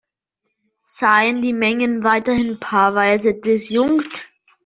Seien 0.87 1.43
die 1.43 1.53
Mengen 1.53 2.03
weiterhin 2.03 2.59
paarweise 2.59 3.35
disjunkt. 3.39 4.31